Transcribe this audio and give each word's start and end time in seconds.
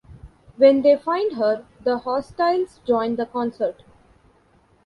When 0.57 0.81
they 0.81 0.95
find 0.95 1.33
her, 1.33 1.63
the 1.83 1.99
hostiles 1.99 2.79
join 2.87 3.17
the 3.17 3.27
concert. 3.27 3.83